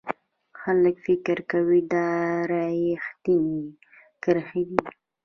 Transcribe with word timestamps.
خلک 0.61 0.95
فکر 1.05 1.37
کوي 1.51 1.79
دا 1.93 2.07
ریښتینې 2.51 3.61
کرښې 4.23 4.63
دي. 4.69 4.79